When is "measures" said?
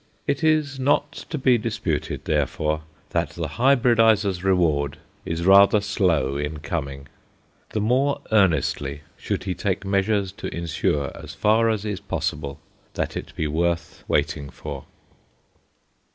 9.85-10.31